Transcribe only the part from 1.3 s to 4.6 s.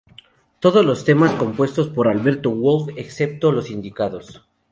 compuestos por Alberto Wolf, excepto los indicados.